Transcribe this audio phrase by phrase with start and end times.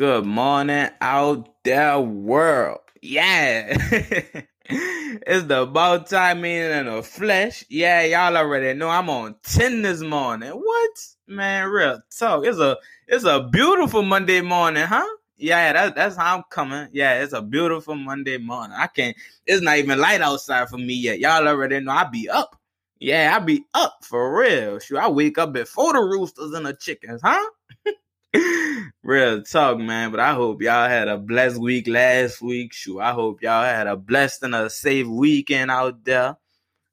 [0.00, 2.78] Good morning out there world.
[3.02, 3.66] Yeah.
[4.64, 7.66] it's the about time in the flesh.
[7.68, 10.52] Yeah, y'all already know I'm on 10 this morning.
[10.52, 10.90] What?
[11.26, 12.46] Man, real talk.
[12.46, 15.06] It's a it's a beautiful Monday morning, huh?
[15.36, 16.88] Yeah, that's that's how I'm coming.
[16.92, 18.78] Yeah, it's a beautiful Monday morning.
[18.80, 21.18] I can't it's not even light outside for me yet.
[21.18, 22.58] Y'all already know I be up.
[23.00, 24.78] Yeah, I be up for real.
[24.78, 27.50] Shoot, I wake up before the roosters and the chickens, huh?
[29.02, 30.10] Real talk, man.
[30.10, 32.72] But I hope y'all had a blessed week last week.
[32.72, 36.36] Shoot, I hope y'all had a blessed and a safe weekend out there.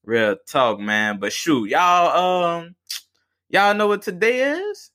[0.04, 1.20] Real talk, man.
[1.20, 2.76] But shoot, y'all, um,
[3.50, 4.92] y'all know what today is?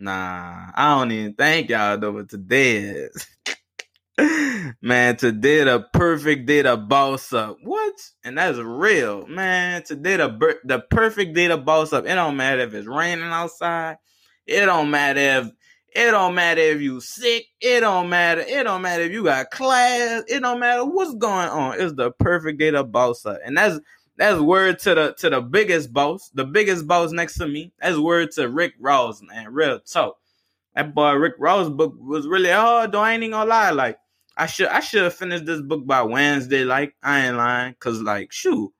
[0.00, 3.26] Nah, I don't even think y'all know what today is.
[4.82, 7.58] man, today the perfect day to boss up.
[7.62, 7.94] What?
[8.24, 9.82] And that's real, man.
[9.84, 12.04] Today the the perfect day to boss up.
[12.04, 13.98] It don't matter if it's raining outside.
[14.46, 15.50] It don't matter if
[15.94, 17.46] it don't matter if you sick.
[17.60, 18.40] It don't matter.
[18.40, 20.22] It don't matter if you got class.
[20.26, 21.80] It don't matter what's going on.
[21.80, 23.38] It's the perfect day to boss up.
[23.44, 23.78] And that's
[24.16, 27.72] that's word to the to the biggest boss, the biggest boss next to me.
[27.80, 29.52] That's word to Rick Ross, man.
[29.52, 30.16] Real talk.
[30.74, 33.00] That boy Rick Ross book was really hard, though.
[33.00, 33.70] I ain't even gonna lie.
[33.70, 33.98] Like
[34.36, 36.64] I should I should have finished this book by Wednesday.
[36.64, 38.72] Like I ain't lying, cause like shoot,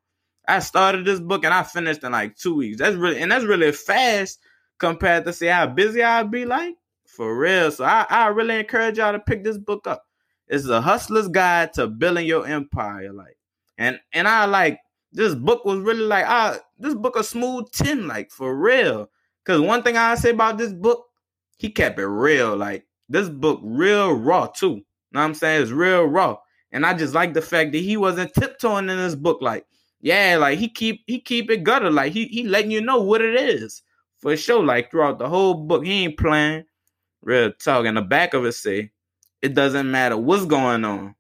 [0.49, 2.78] I started this book and I finished in like two weeks.
[2.78, 4.39] That's really and that's really fast
[4.82, 6.75] compared to see how busy I'd be like.
[7.06, 7.70] For real.
[7.70, 10.04] So I, I really encourage y'all to pick this book up.
[10.48, 13.12] It's a hustler's guide to building your empire.
[13.12, 13.38] Like,
[13.78, 14.81] and and I like
[15.12, 19.09] this book was really like I this book a smooth 10, like for real.
[19.44, 21.04] Cause one thing I say about this book,
[21.59, 22.56] he kept it real.
[22.56, 24.76] Like this book real raw too.
[24.76, 25.62] Know what I'm saying?
[25.62, 26.38] It's real raw.
[26.72, 29.41] And I just like the fact that he wasn't tiptoeing in this book.
[29.42, 29.65] Like,
[30.00, 31.91] yeah, like he keep he keep it gutter.
[31.91, 33.82] Like he he letting you know what it is
[34.22, 34.65] for sure.
[34.65, 36.65] Like throughout the whole book, he ain't playing.
[37.22, 37.84] Real talk.
[37.84, 38.93] In the back of it say,
[39.43, 41.15] it doesn't matter what's going on.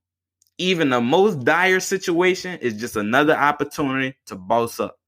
[0.58, 4.98] Even the most dire situation is just another opportunity to boss up.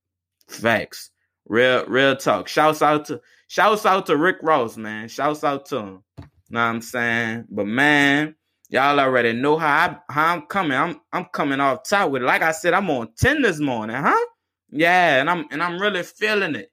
[0.49, 1.11] Facts.
[1.47, 2.49] Real, real talk.
[2.49, 5.09] Shouts out to shouts out to Rick Ross, man.
[5.09, 6.05] Shouts out to him.
[6.19, 7.47] Know what I'm saying?
[7.51, 8.35] But man,
[8.71, 10.77] y'all already know how I how I'm coming.
[10.77, 12.27] I'm I'm coming off top with it.
[12.27, 14.27] Like I said, I'm on 10 this morning, huh?
[14.71, 16.73] Yeah, and I'm and I'm really feeling it.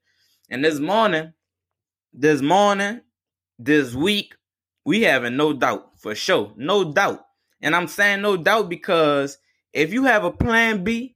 [0.52, 1.32] And this morning,
[2.12, 3.00] this morning,
[3.58, 4.36] this week,
[4.84, 6.52] we having no doubt for sure.
[6.58, 7.26] No doubt.
[7.62, 9.38] And I'm saying no doubt because
[9.72, 11.16] if you have a plan B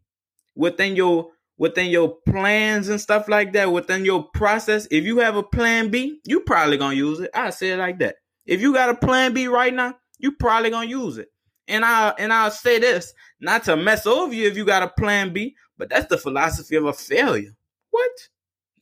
[0.56, 5.35] within your within your plans and stuff like that, within your process, if you have
[5.35, 7.31] a plan B, you probably gonna use it.
[7.34, 8.16] I say it like that.
[8.46, 11.28] If you got a plan B right now, you probably gonna use it.
[11.67, 14.88] And I and I'll say this, not to mess over you if you got a
[14.88, 17.53] plan B, but that's the philosophy of a failure.
[17.91, 18.12] What?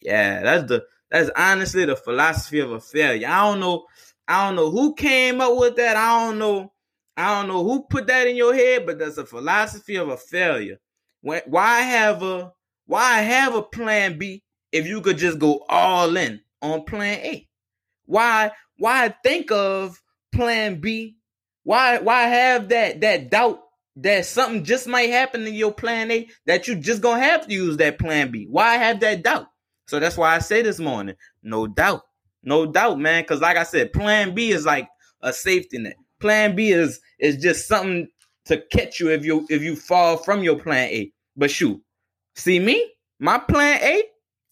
[0.03, 3.27] Yeah, that's the that's honestly the philosophy of a failure.
[3.27, 3.85] I don't know,
[4.27, 5.95] I don't know who came up with that.
[5.95, 6.73] I don't know,
[7.15, 10.17] I don't know who put that in your head, but that's a philosophy of a
[10.17, 10.77] failure.
[11.21, 12.51] Why have a
[12.85, 17.47] why have a plan B if you could just go all in on plan A?
[18.05, 20.01] Why why think of
[20.33, 21.17] plan B?
[21.63, 23.61] Why why have that that doubt
[23.97, 27.53] that something just might happen in your plan A that you just gonna have to
[27.53, 28.47] use that plan B?
[28.49, 29.47] Why have that doubt?
[29.87, 32.01] So that's why I say this morning, no doubt,
[32.43, 33.23] no doubt, man.
[33.23, 34.87] Because like I said, Plan B is like
[35.21, 35.95] a safety net.
[36.19, 38.07] Plan B is is just something
[38.45, 41.11] to catch you if you if you fall from your Plan A.
[41.35, 41.81] But shoot,
[42.35, 44.03] see me, my Plan A,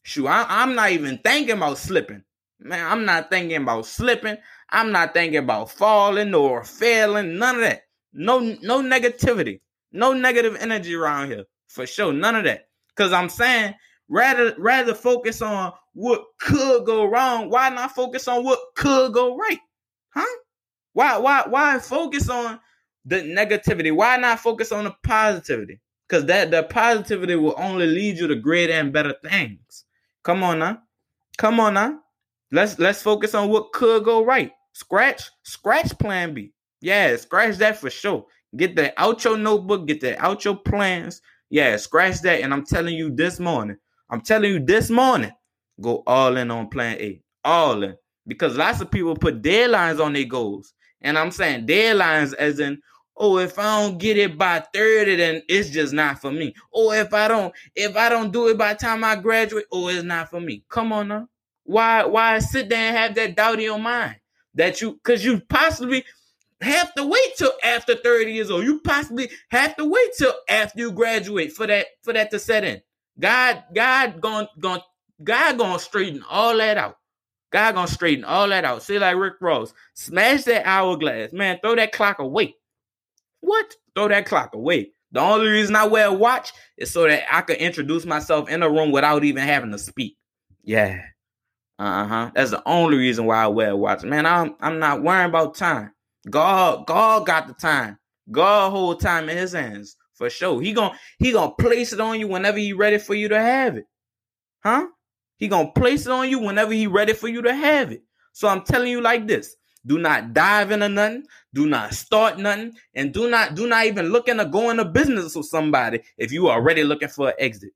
[0.03, 2.23] shoot, I, I'm not even thinking about slipping.
[2.59, 4.37] Man, I'm not thinking about slipping.
[4.69, 7.37] I'm not thinking about falling or failing.
[7.39, 7.81] None of that.
[8.13, 9.61] No, no negativity.
[9.91, 11.45] No negative energy around here.
[11.67, 12.13] For sure.
[12.13, 12.67] None of that.
[12.95, 13.73] Cause I'm saying
[14.11, 17.49] Rather, rather focus on what could go wrong.
[17.49, 19.59] Why not focus on what could go right?
[20.09, 20.37] Huh?
[20.91, 22.59] Why, why, why focus on
[23.05, 23.95] the negativity?
[23.95, 25.79] Why not focus on the positivity?
[26.07, 29.85] Because that the positivity will only lead you to greater and better things.
[30.23, 30.79] Come on now.
[31.37, 32.01] Come on now.
[32.51, 34.51] Let's let's focus on what could go right.
[34.73, 36.51] Scratch, scratch plan B.
[36.81, 38.25] Yeah, scratch that for sure.
[38.57, 41.21] Get that out your notebook, get that out your plans.
[41.49, 42.41] Yeah, scratch that.
[42.41, 43.77] And I'm telling you this morning,
[44.11, 45.31] I'm telling you this morning,
[45.81, 47.21] go all in on plan A.
[47.45, 47.95] All in.
[48.27, 50.73] Because lots of people put deadlines on their goals.
[51.01, 52.81] And I'm saying deadlines as in,
[53.17, 56.53] oh, if I don't get it by 30, then it's just not for me.
[56.73, 60.03] Or if I don't, if I don't do it by time I graduate, oh, it's
[60.03, 60.63] not for me.
[60.69, 61.29] Come on now.
[61.63, 64.17] Why why sit there and have that doubt in your mind?
[64.55, 66.03] That you cause you possibly
[66.61, 68.65] have to wait till after 30 years old.
[68.65, 72.65] You possibly have to wait till after you graduate for that for that to set
[72.65, 72.81] in.
[73.19, 74.81] God, God going, going,
[75.23, 76.97] God to straighten all that out.
[77.51, 78.81] God gonna straighten all that out.
[78.81, 81.59] Say like Rick Ross, smash that hourglass, man.
[81.61, 82.55] Throw that clock away.
[83.41, 83.75] What?
[83.93, 84.91] Throw that clock away.
[85.11, 88.63] The only reason I wear a watch is so that I can introduce myself in
[88.63, 90.15] a room without even having to speak.
[90.63, 91.01] Yeah.
[91.77, 92.31] Uh-huh.
[92.33, 94.03] That's the only reason why I wear a watch.
[94.03, 95.91] Man, I'm I'm not worrying about time.
[96.29, 97.97] God, God got the time.
[98.29, 100.61] God hold time in his hands for sure.
[100.61, 103.75] He gonna he gonna place it on you whenever he ready for you to have
[103.75, 103.87] it.
[104.63, 104.85] Huh?
[105.37, 108.03] He gonna place it on you whenever he ready for you to have it.
[108.31, 109.55] So I'm telling you like this.
[109.83, 111.23] Do not dive into nothing.
[111.55, 112.73] Do not start nothing.
[112.93, 116.49] And do not do not even look into going to business with somebody if you
[116.49, 117.71] are already looking for an exit.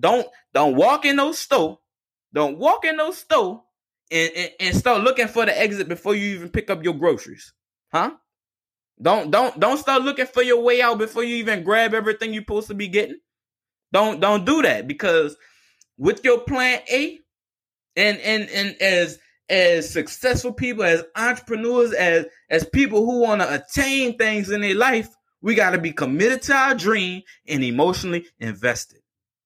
[0.00, 1.80] Don't don't walk in those store.
[2.32, 3.62] Don't walk in those store
[4.10, 7.52] and, and, and start looking for the exit before you even pick up your groceries.
[7.92, 8.12] Huh?
[9.02, 12.42] Don't don't don't start looking for your way out before you even grab everything you're
[12.42, 13.18] supposed to be getting.
[13.92, 15.36] Don't don't do that because
[15.98, 17.18] with your plan A
[17.96, 19.18] and and and as
[19.48, 24.74] as successful people, as entrepreneurs, as as people who want to attain things in their
[24.74, 25.08] life,
[25.42, 29.00] we got to be committed to our dream and emotionally invested.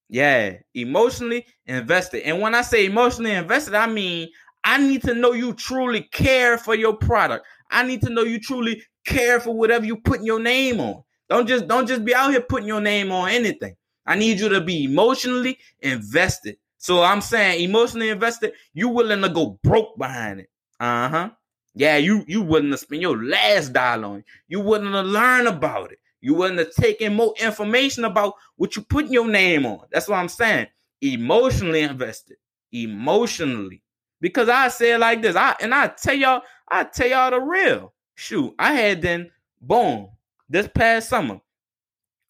[0.08, 2.22] Yeah, emotionally invested.
[2.24, 4.28] And when I say emotionally invested, I mean
[4.64, 7.46] I need to know you truly care for your product.
[7.70, 11.02] I need to know you truly care for whatever you putting your name on.
[11.28, 13.76] Don't just don't just be out here putting your name on anything.
[14.06, 16.56] I need you to be emotionally invested.
[16.78, 20.50] So I'm saying emotionally invested, you willing to go broke behind it.
[20.78, 21.30] Uh-huh.
[21.74, 24.24] Yeah, you you willing to spend your last dollar on it.
[24.48, 25.98] You willing to learn about it.
[26.20, 29.80] You willing to take in more information about what you putting your name on.
[29.90, 30.68] That's what I'm saying.
[31.00, 32.36] Emotionally invested.
[32.72, 33.82] Emotionally.
[34.20, 35.36] Because I say it like this.
[35.36, 37.92] I and I tell y'all, I tell y'all the real.
[38.14, 39.30] Shoot, I had then
[39.60, 40.08] boom
[40.48, 41.40] this past summer.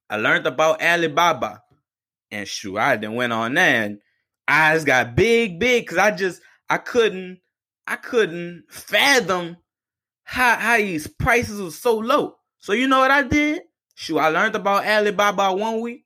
[0.08, 1.62] I learned about Alibaba.
[2.31, 3.98] And shoot, I then went on there and
[4.48, 7.40] eyes got big, big, because I just I couldn't
[7.86, 9.56] I couldn't fathom
[10.25, 12.36] how how these prices were so low.
[12.58, 13.62] So you know what I did?
[13.94, 16.04] Shoot, I learned about Alibaba one week.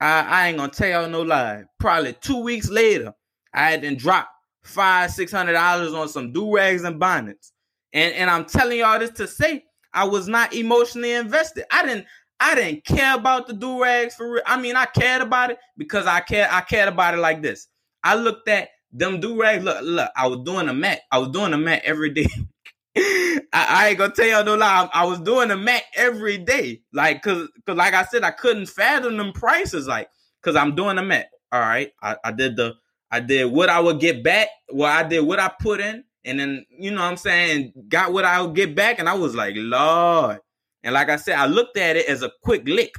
[0.00, 1.64] I, I ain't gonna tell y'all no lie.
[1.78, 3.14] Probably two weeks later,
[3.54, 4.30] I had then dropped
[4.62, 7.52] five, six hundred dollars on some do rags and bonnets.
[7.92, 11.64] And and I'm telling y'all this to say I was not emotionally invested.
[11.70, 12.06] I didn't
[12.40, 14.42] I didn't care about the do rags for real.
[14.46, 16.48] I mean, I cared about it because I care.
[16.50, 17.66] I cared about it like this.
[18.04, 19.64] I looked at them do rags.
[19.64, 20.10] Look, look.
[20.16, 21.00] I was doing a mat.
[21.10, 22.28] I was doing a mat every day.
[22.96, 24.88] I, I, ain't gonna tell y'all no lie.
[24.92, 28.30] I, I was doing a mat every day, like, cause, cause, like I said, I
[28.30, 30.08] couldn't fathom them prices, like,
[30.42, 31.28] cause I'm doing a mat.
[31.52, 32.74] All right, I, I did the,
[33.10, 34.48] I did what I would get back.
[34.72, 38.12] Well, I did what I put in, and then you know what I'm saying, got
[38.12, 40.40] what I would get back, and I was like, Lord,
[40.82, 42.94] and like I said, I looked at it as a quick lick.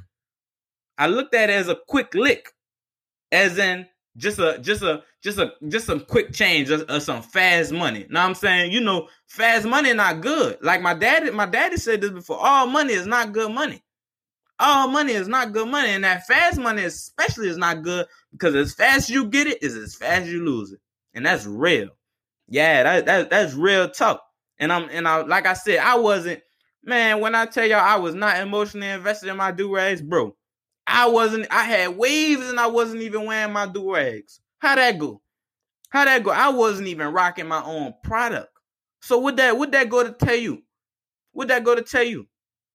[0.97, 2.51] I looked at it as a quick lick,
[3.31, 3.87] as in
[4.17, 8.05] just a just a just a just some quick change or, or some fast money.
[8.09, 10.57] Now I'm saying, you know, fast money not good.
[10.61, 12.37] Like my daddy, my daddy said this before.
[12.39, 13.83] All money is not good money.
[14.59, 18.55] All money is not good money, and that fast money especially is not good because
[18.55, 20.79] as fast as you get it is as fast as you lose it,
[21.13, 21.89] and that's real.
[22.47, 24.21] Yeah, that, that that's real talk.
[24.57, 26.41] And I'm and I like I said, I wasn't
[26.83, 30.35] Man, when I tell y'all I was not emotionally invested in my do rags, bro,
[30.87, 31.47] I wasn't.
[31.51, 34.39] I had waves and I wasn't even wearing my do rags.
[34.59, 35.21] How that go?
[35.89, 36.31] How that go?
[36.31, 38.49] I wasn't even rocking my own product.
[39.01, 40.63] So would that would that go to tell you?
[41.33, 42.27] Would that go to tell you?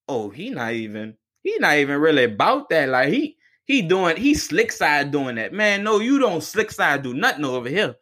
[0.07, 2.89] Oh, he not even he not even really about that.
[2.89, 3.37] Like he
[3.67, 5.53] he doing he slick side doing that.
[5.53, 7.95] Man, no, you don't slick side do nothing over here.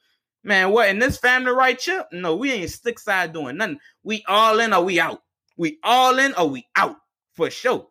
[0.45, 2.05] Man, what in this family right here?
[2.13, 3.79] No, we ain't slick side doing nothing.
[4.03, 5.23] We all in or we out.
[5.59, 6.97] We all in or we out
[7.33, 7.89] for sure.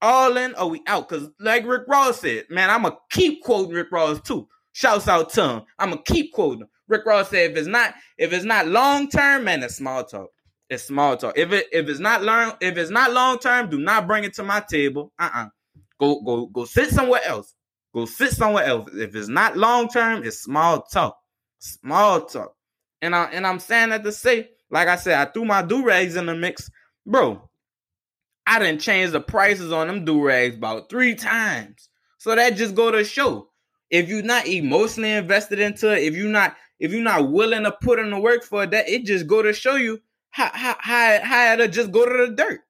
[0.00, 1.08] All in or we out.
[1.08, 4.48] Cause like Rick Ross said, man, I'ma keep quoting Rick Ross too.
[4.72, 5.62] Shouts out to him.
[5.78, 9.62] I'ma keep quoting Rick Ross said, if it's not, if it's not long term, man,
[9.62, 10.30] it's small talk.
[10.68, 11.38] It's small talk.
[11.38, 14.34] If it if it's not long, if it's not long term, do not bring it
[14.34, 15.12] to my table.
[15.18, 15.48] Uh-uh.
[16.00, 17.54] Go go go sit somewhere else.
[17.94, 18.90] Go sit somewhere else.
[18.92, 21.16] If it's not long term, it's small talk.
[21.58, 22.54] Small talk.
[23.00, 25.84] And I and I'm saying that to say, like I said, I threw my do
[25.84, 26.70] rags in the mix
[27.06, 27.48] bro,
[28.46, 31.88] I didn't change the prices on them do rags about three times.
[32.18, 33.50] So that just go to show
[33.90, 37.72] if you're not emotionally invested into it, if you're not if you're not willing to
[37.72, 40.00] put in the work for it, that it just go to show you
[40.36, 42.60] how how how, how just go to the dirt.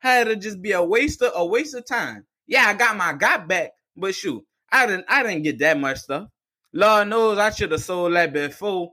[0.00, 2.26] How it'll just be a waste of a waste of time.
[2.48, 5.98] Yeah, I got my got back, but shoot, I didn't I didn't get that much
[5.98, 6.28] stuff.
[6.72, 8.90] Lord knows I should have sold that before.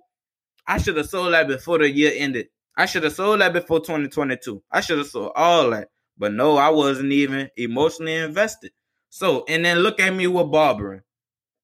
[0.67, 2.49] I should have sold that before the year ended.
[2.77, 4.61] I should have sold that before 2022.
[4.71, 5.87] I should have sold all that.
[6.15, 8.73] But no, I wasn't even emotionally invested.
[9.09, 11.01] So, and then look at me with barbering.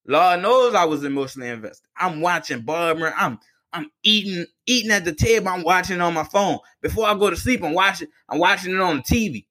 [0.07, 1.88] Lord knows I was emotionally invested.
[1.95, 3.13] I'm watching barbering.
[3.15, 3.39] I'm
[3.75, 5.50] I'm eating eating at the table.
[5.50, 6.60] I'm watching on my phone.
[6.82, 9.34] Before I go to sleep, I'm watching I'm watching it on the TV.
[9.36, 9.41] You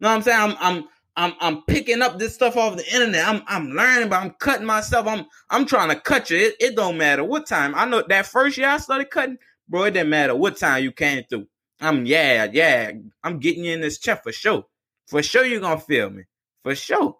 [0.00, 0.40] know what I'm saying?
[0.40, 0.84] I'm I'm
[1.16, 3.26] I'm I'm picking up this stuff off the internet.
[3.26, 5.06] I'm I'm learning, but I'm cutting myself.
[5.06, 6.38] I'm I'm trying to cut you.
[6.38, 7.74] It, it don't matter what time.
[7.74, 9.38] I know that first year I started cutting,
[9.68, 9.84] bro.
[9.84, 11.46] It didn't matter what time you came through.
[11.80, 12.92] I'm yeah yeah.
[13.22, 14.64] I'm getting you in this check for sure.
[15.06, 16.24] For sure you're gonna feel me.
[16.62, 17.16] For sure.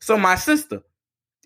[0.00, 0.82] So my sister,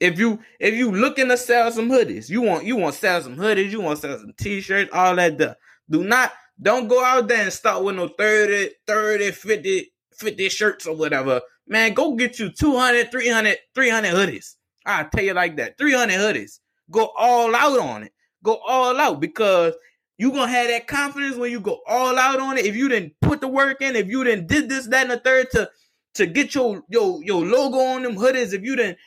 [0.00, 3.20] if you if you looking to sell some hoodies, you want you want to sell
[3.22, 5.56] some hoodies, you want to sell some t-shirts, all that stuff.
[5.88, 10.86] Do not don't go out there and start with no 30, 30, 50, 50 shirts
[10.86, 14.54] or whatever man, go get you 200, 300, 300 hoodies.
[14.84, 16.60] I'll tell you like that 300 hoodies.
[16.90, 18.12] Go all out on it.
[18.42, 19.74] Go all out because
[20.18, 22.66] you gonna have that confidence when you go all out on it.
[22.66, 25.18] If you didn't put the work in, if you didn't did this, that, and the
[25.18, 25.68] third to
[26.14, 28.98] to get your your your logo on them hoodies, if you didn't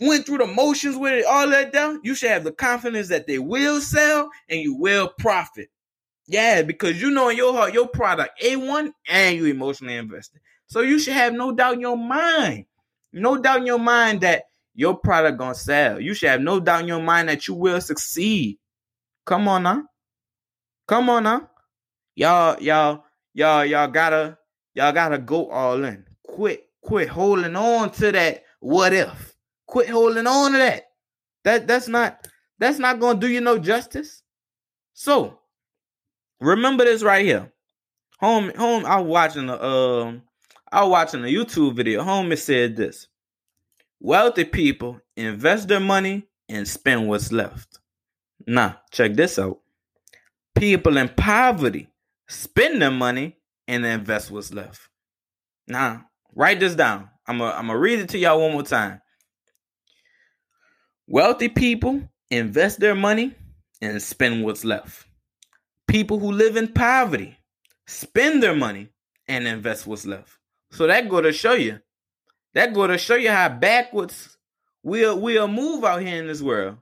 [0.00, 3.26] went through the motions with it, all that down, you should have the confidence that
[3.26, 5.68] they will sell and you will profit.
[6.26, 10.40] Yeah, because you know in your heart your product A1 and you emotionally invested.
[10.66, 12.66] So you should have no doubt in your mind.
[13.12, 16.00] No doubt in your mind that your product gonna sell.
[16.00, 18.58] You should have no doubt in your mind that you will succeed.
[19.26, 19.84] Come on now.
[20.86, 21.50] Come on now.
[22.14, 24.38] Y'all, y'all, y'all, y'all gotta,
[24.74, 26.04] y'all gotta go all in.
[26.26, 29.29] Quit, quit holding on to that what if.
[29.70, 30.90] Quit holding on to that.
[31.44, 32.26] That that's not
[32.58, 34.24] that's not gonna do you no justice.
[34.94, 35.38] So
[36.40, 37.52] remember this right here.
[38.18, 40.22] Home, home, I was watching the um
[40.72, 42.02] I was watching a YouTube video.
[42.02, 43.06] Homie said this
[44.00, 47.78] Wealthy people invest their money and spend what's left.
[48.48, 49.60] Now, check this out.
[50.56, 51.88] People in poverty
[52.28, 53.36] spend their money
[53.68, 54.88] and invest what's left.
[55.68, 57.08] Now, write this down.
[57.26, 59.00] I'm going to read it to y'all one more time.
[61.12, 63.34] Wealthy people invest their money
[63.82, 65.08] and spend what's left.
[65.88, 67.36] People who live in poverty
[67.88, 68.90] spend their money
[69.26, 70.38] and invest what's left.
[70.70, 71.80] So that go to show you.
[72.54, 74.38] That go to show you how backwards
[74.84, 76.76] we'll we'll move out here in this world.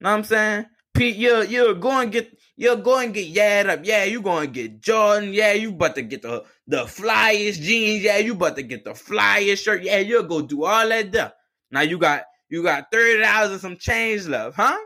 [0.00, 0.66] Know what I'm saying?
[0.92, 3.80] Pete, you're you're going to get you're going to get yad up.
[3.84, 5.32] Yeah, you going to get Jordan.
[5.32, 8.02] Yeah, you about to get the the flyest jeans.
[8.02, 9.84] Yeah, you about to get the flyest shirt.
[9.84, 11.32] Yeah, you'll go do all that stuff.
[11.70, 14.78] Now you got you got thirty dollars and some change left, huh?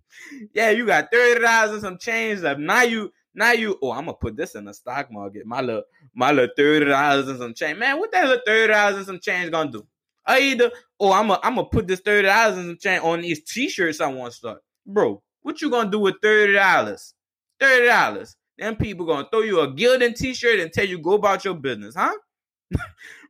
[0.54, 2.60] yeah, you got thirty dollars and some change left.
[2.60, 5.46] Now you now you oh I'm gonna put this in the stock market.
[5.46, 5.82] My little
[6.14, 7.78] my little thirty dollars and some change.
[7.78, 9.86] Man, what that little thirty dollars and some change gonna do?
[10.26, 10.70] I either
[11.00, 14.00] oh I'm gonna I'm gonna put this thirty dollars and some change on these t-shirts
[14.00, 14.62] I want to start.
[14.86, 17.14] Bro, what you gonna do with thirty dollars?
[17.60, 18.36] Thirty dollars.
[18.58, 21.94] Them people gonna throw you a Gildan t-shirt and tell you go about your business,
[21.94, 22.12] huh?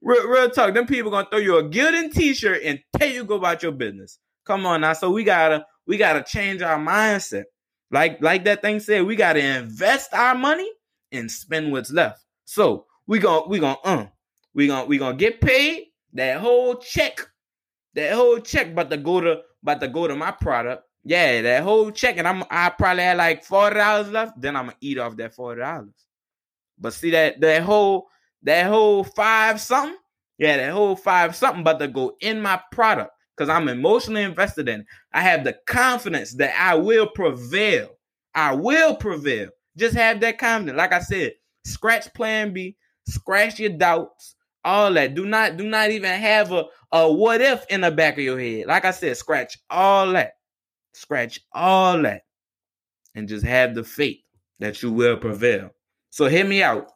[0.03, 0.75] Real, real talk.
[0.75, 4.19] Them people gonna throw you a Gildan t-shirt and tell you go about your business.
[4.45, 4.93] Come on now.
[4.93, 7.45] So we gotta we gotta change our mindset.
[7.91, 10.71] Like like that thing said, we gotta invest our money
[11.13, 12.25] and spend what's left.
[12.45, 14.07] So we gonna we gonna uh
[14.55, 17.21] we gonna we gonna get paid that whole check,
[17.95, 20.85] that whole check about to go to about to go to my product.
[21.05, 24.41] Yeah, that whole check, and I'm I probably had like forty dollars left.
[24.41, 25.95] Then I'm gonna eat off that forty dollars.
[26.79, 28.09] But see that that whole
[28.43, 29.97] that whole five something,
[30.39, 34.69] yeah, that whole five something about to go in my product because I'm emotionally invested
[34.69, 34.81] in.
[34.81, 34.87] It.
[35.13, 37.91] I have the confidence that I will prevail.
[38.35, 39.51] I will prevail.
[39.77, 40.77] Just have that confidence.
[40.77, 41.33] Like I said,
[41.69, 42.77] Scratch plan B,
[43.07, 45.15] scratch your doubts, all that.
[45.15, 48.41] Do not do not even have a, a what if in the back of your
[48.41, 48.67] head.
[48.67, 50.33] Like I said, scratch all that.
[50.95, 52.23] Scratch all that.
[53.15, 54.21] And just have the faith
[54.61, 55.71] that you will prevail.
[56.11, 56.91] So hear me out.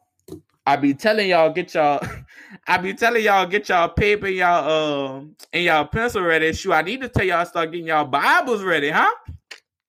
[0.64, 2.00] I be telling y'all get y'all
[2.66, 6.52] I be telling y'all get y'all paper y'all um and y'all pencil ready.
[6.52, 9.10] Shoot, I need to tell y'all start getting y'all Bibles ready, huh?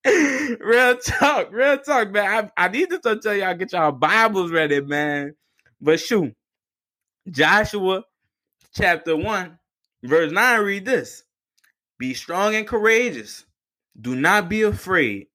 [0.60, 2.52] real talk, real talk, man.
[2.58, 5.36] I, I need to tell y'all get y'all Bibles ready, man.
[5.80, 6.34] But shoot,
[7.30, 8.04] Joshua
[8.74, 9.60] chapter 1,
[10.04, 11.24] verse 9 read this.
[12.00, 13.46] Be strong and courageous.
[14.00, 15.28] Do not be afraid.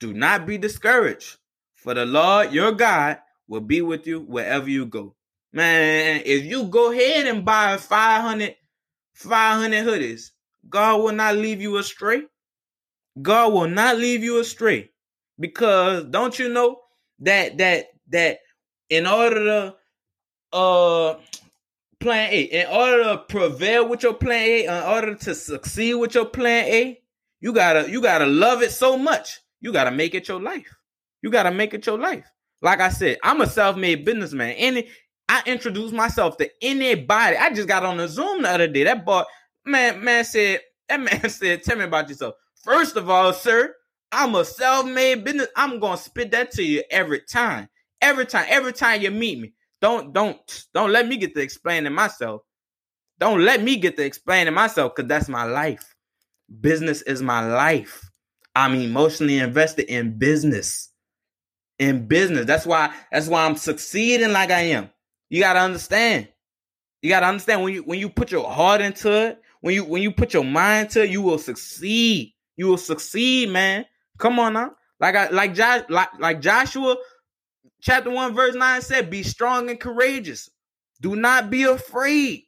[0.00, 1.36] Do not be discouraged.
[1.74, 3.18] For the Lord your God
[3.48, 5.14] will be with you wherever you go.
[5.52, 8.54] Man, if you go ahead and buy 500,
[9.14, 10.30] 500 hoodies,
[10.68, 12.22] God will not leave you astray.
[13.20, 14.90] God will not leave you astray.
[15.40, 16.80] Because don't you know
[17.20, 18.40] that that that
[18.90, 19.76] in order to
[20.52, 21.14] uh
[22.00, 26.14] plan A, in order to prevail with your plan A, in order to succeed with
[26.14, 27.00] your plan A,
[27.40, 29.40] you gotta you gotta love it so much.
[29.60, 30.76] You gotta make it your life.
[31.22, 32.26] You gotta make it your life.
[32.62, 34.54] Like I said, I'm a self-made businessman.
[34.56, 34.88] Any
[35.28, 37.36] I introduced myself to anybody.
[37.36, 38.84] I just got on the Zoom the other day.
[38.84, 39.22] That boy,
[39.64, 42.34] man, man said, that man said, tell me about yourself.
[42.64, 43.74] First of all, sir,
[44.10, 45.48] I'm a self-made business.
[45.56, 47.68] I'm gonna spit that to you every time.
[48.00, 49.52] Every time, every time you meet me.
[49.80, 50.38] Don't don't
[50.74, 52.42] don't let me get to explaining myself.
[53.18, 55.94] Don't let me get to explaining myself because that's my life.
[56.60, 58.08] Business is my life.
[58.56, 60.90] I'm emotionally invested in business.
[61.78, 62.46] In business.
[62.46, 64.90] That's why that's why I'm succeeding like I am.
[65.30, 66.28] You gotta understand.
[67.02, 70.02] You gotta understand when you when you put your heart into it, when you when
[70.02, 72.34] you put your mind to it, you will succeed.
[72.56, 73.86] You will succeed, man.
[74.18, 74.72] Come on now.
[75.00, 76.96] Like I like Josh like, like Joshua
[77.80, 80.50] chapter 1 verse 9 said, "Be strong and courageous.
[81.00, 82.44] Do not be afraid,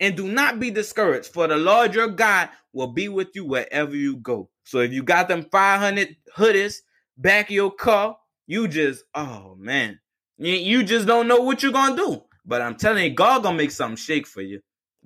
[0.00, 3.96] and do not be discouraged, for the Lord your God will be with you wherever
[3.96, 6.76] you go." So if you got them 500 hoodies
[7.16, 9.98] back your car, you just oh man.
[10.36, 12.22] You, just don't know what you're to do.
[12.44, 14.60] But I'm telling you, God gonna make something shake for you.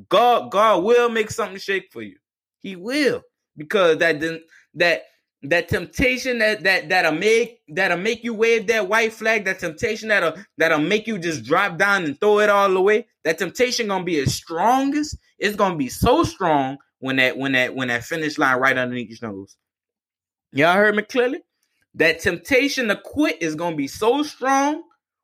[0.08, 2.16] God, God will make something shake for you.
[2.60, 3.22] He will
[3.56, 4.20] because that
[4.74, 5.02] that
[5.42, 9.44] that temptation that that that'll make that'll make you wave that white flag.
[9.44, 13.06] That temptation that'll that'll make you just drop down and throw it all away.
[13.24, 15.16] That temptation gonna be as strongest.
[15.38, 19.20] It's gonna be so strong when that when that when that finish line right underneath
[19.20, 19.56] your nose.
[20.52, 21.40] Y'all heard me clearly.
[21.94, 24.82] That temptation to quit is gonna be so strong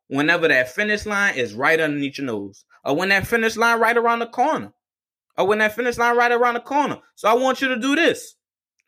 [0.09, 3.97] whenever that finish line is right underneath your nose, or when that finish line right
[3.97, 4.73] around the corner,
[5.37, 6.99] or when that finish line right around the corner.
[7.15, 8.35] So I want you to do this.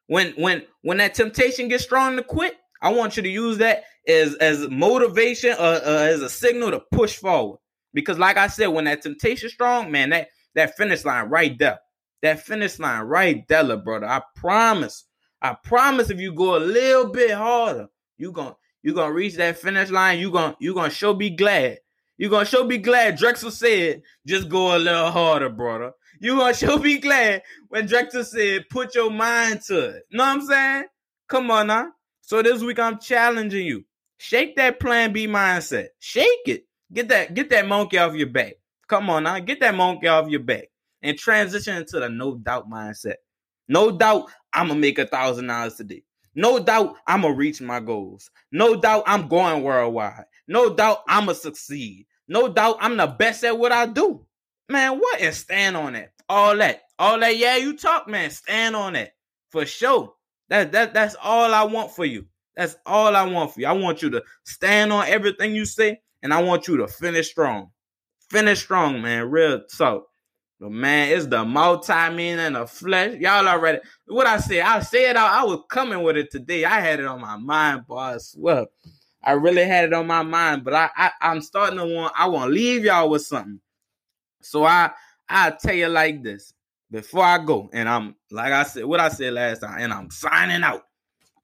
[0.07, 3.85] When when when that temptation gets strong to quit, I want you to use that
[4.07, 7.59] as as motivation or uh, uh, as a signal to push forward.
[7.93, 11.79] Because like I said, when that temptation strong, man, that that finish line right there,
[12.23, 14.07] that finish line right there, brother.
[14.07, 15.06] I promise,
[15.43, 19.59] I promise, if you go a little bit harder, you gonna you gonna reach that
[19.59, 20.19] finish line.
[20.19, 21.79] You gonna you gonna show be glad.
[22.19, 23.17] You're gonna show be glad.
[23.17, 25.93] Drexel said, just go a little harder, brother.
[26.21, 30.03] You gonna show be glad when Drexel said, put your mind to it.
[30.11, 30.85] Know what I'm saying?
[31.29, 31.93] Come on now.
[32.23, 33.85] So this week I'm challenging you.
[34.19, 35.89] Shake that plan B mindset.
[35.99, 36.65] Shake it.
[36.93, 38.55] Get that, get that monkey off your back.
[38.89, 39.39] Come on now.
[39.41, 40.69] Get that monkey off your back.
[41.03, 43.17] And transition into the no doubt mindset.
[43.69, 46.03] No doubt I'm gonna make a thousand dollars today.
[46.35, 48.31] No doubt I'm gonna reach my goals.
[48.53, 50.25] No doubt I'm going worldwide.
[50.49, 52.07] No doubt I'm gonna succeed.
[52.29, 54.27] No doubt I'm the best at what I do.
[54.69, 55.21] Man, what?
[55.21, 56.11] And stand on it.
[56.29, 56.83] All that.
[56.99, 58.31] All that, yeah, you talk, man.
[58.31, 59.13] Stand on it.
[59.51, 60.15] For sure.
[60.49, 62.27] That that that's all I want for you.
[62.57, 63.67] That's all I want for you.
[63.67, 67.31] I want you to stand on everything you say, and I want you to finish
[67.31, 67.71] strong.
[68.31, 69.31] Finish strong, man.
[69.31, 70.07] Real talk.
[70.59, 73.19] But man, it's the multi-man and the flesh.
[73.19, 74.61] Y'all already what I said.
[74.61, 76.65] I said I, I was coming with it today.
[76.65, 77.97] I had it on my mind, boy.
[77.99, 78.67] I swear.
[79.23, 80.65] I really had it on my mind.
[80.65, 83.61] But I, I I'm starting to want I want to leave y'all with something.
[84.41, 84.93] So I
[85.29, 86.55] I tell you like this
[86.91, 90.11] before I go, and I'm like I said, what I said last time, and I'm
[90.11, 90.85] signing out.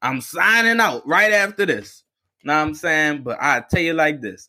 [0.00, 2.02] I'm signing out right after this.
[2.44, 3.24] Know what I'm saying?
[3.24, 4.48] But I tell you like this: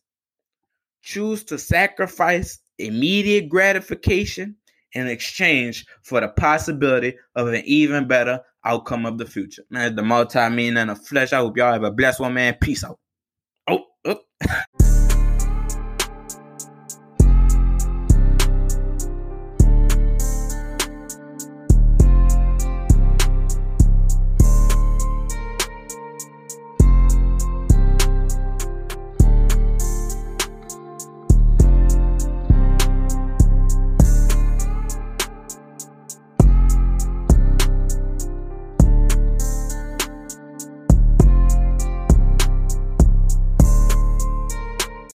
[1.02, 4.56] choose to sacrifice immediate gratification
[4.92, 9.64] in exchange for the possibility of an even better outcome of the future.
[9.70, 11.32] Man, the multi meaning the flesh.
[11.32, 12.56] I hope y'all have a blessed one, man.
[12.60, 12.98] Peace out.
[13.68, 14.20] Oh, oh.